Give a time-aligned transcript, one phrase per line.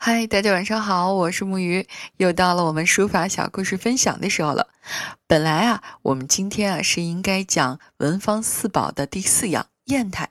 [0.00, 1.84] 嗨，大家晚上好，我是木鱼，
[2.18, 4.68] 又到了我们书法小故事分享的时候了。
[5.26, 10.30] 本来啊，我们今天啊是应该讲文房四宝的第四样砚台，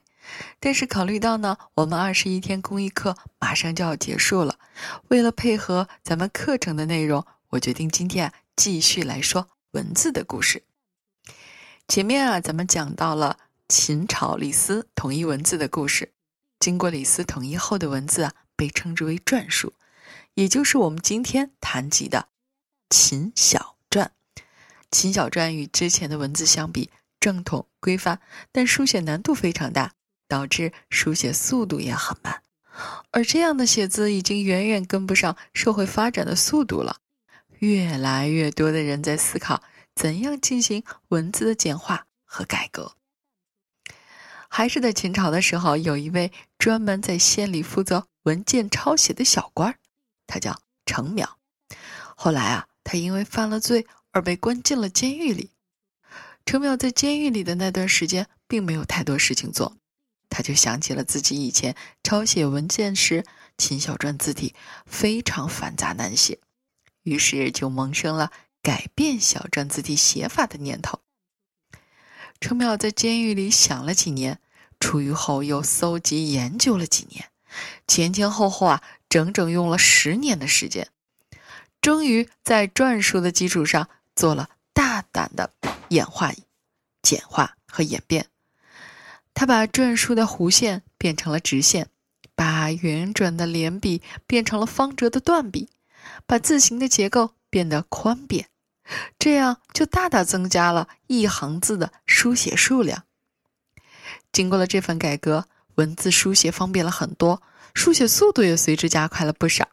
[0.62, 4.58] 但是考虑到呢，我们二十一天公益课马上就要结束了，
[5.10, 10.64] 为了配合咱们课程的内容，我决定今天啊继续来说文字的故事。
[11.90, 13.38] 前面啊，咱们讲到了
[13.68, 16.14] 秦朝李斯统一文字的故事，
[16.58, 18.32] 经过李斯统一后的文字啊。
[18.58, 19.72] 被称之为篆书，
[20.34, 22.28] 也就是我们今天谈及的
[22.90, 24.10] 秦小篆。
[24.92, 26.90] 秦小篆与之前的文字相比，
[27.20, 28.20] 正统规范，
[28.52, 29.94] 但书写难度非常大，
[30.28, 32.42] 导致书写速度也很慢。
[33.12, 36.98] 而这样的写字已经远远跟不上社会发展的速度了。
[37.60, 39.64] 越来越多的人在思考
[39.96, 42.97] 怎样进行文字的简化和改革。
[44.50, 48.08] 还是在秦朝的时候，有一位专门在县里负责。
[48.24, 49.80] 文件抄写的小官儿，
[50.28, 51.30] 他叫程淼。
[52.18, 55.52] 后来啊，他因为犯了罪而被关进了监狱里。
[56.46, 59.78] 程淼在监狱里的那段时间，并没有太多事情做，
[60.30, 61.74] 他就想起了自己以前
[62.04, 63.24] 抄写文件时，
[63.58, 64.54] 秦小篆字体
[64.86, 66.40] 非常繁杂难写，
[67.04, 71.00] 于是就萌生了改变小篆字体写法的念头。
[72.40, 74.40] 程淼在监狱里想了几年，
[74.80, 77.30] 出狱后又搜集研究了几年。
[77.88, 80.90] 前前后后啊，整整用了十年的时间，
[81.82, 85.52] 终于在篆书的基础上做了大胆的
[85.90, 86.32] 演化、
[87.02, 88.28] 简化和演变。
[89.34, 91.88] 他把篆书的弧线变成了直线，
[92.36, 95.70] 把圆转的连笔变成了方折的断笔，
[96.26, 98.50] 把字形的结构变得宽扁，
[99.20, 103.04] 这样就大大增加了一行字的书写数量。
[104.32, 105.48] 经过了这份改革。
[105.78, 107.44] 文字书写方便了很多，
[107.76, 109.70] 书写速度也随之加快了不少。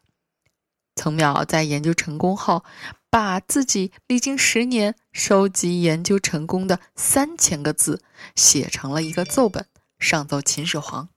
[0.97, 2.63] 曾淼在研究成功后，
[3.09, 8.03] 把自己历经十年收集研究成功的三千个字
[8.37, 9.67] 写成了一个奏本，
[9.99, 11.09] 上奏秦始皇。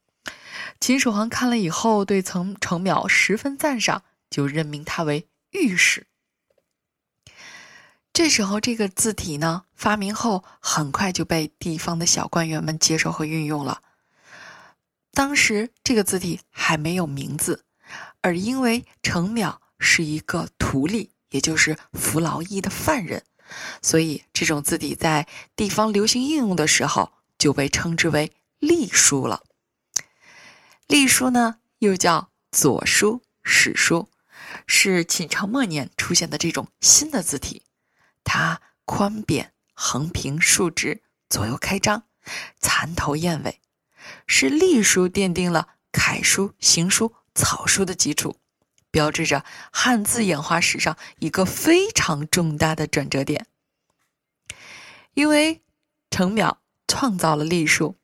[0.79, 6.07] 秦始皇看了以后，对曾程淼十分赞赏，就任命他为御史。
[8.17, 13.83] 这时候，这个字体呢发明后，很快就被地方的小官员们接受和运用了。
[15.11, 17.63] 当时这个字体还没有名字，
[18.21, 23.23] 而因为程淼是一个徒隶，也就是服劳役的犯人，
[23.83, 29.43] 所以这种字体在地方流行应用的时候就被称之为隶书了。
[30.87, 34.09] 隶书呢，又叫左书、史书，
[34.65, 37.61] 是秦朝末年出现的这种新的字体。
[38.27, 42.03] 它宽扁、横平、竖直，左右开张，
[42.59, 43.61] 蚕头燕尾。
[44.27, 48.35] 是隶书奠定了楷书、行书、草书的基础，
[48.91, 53.47] 标志着汉字演化史上一个非常重大的转折点。
[55.13, 55.63] 因为
[56.09, 57.95] 程邈创造了隶书，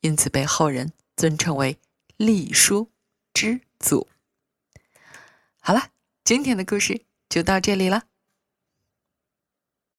[0.00, 1.78] 因此被后人尊称为
[2.18, 2.92] 隶书
[3.32, 4.06] 之祖。
[5.58, 5.88] 好了，
[6.22, 8.02] 今天的故事就到这里了。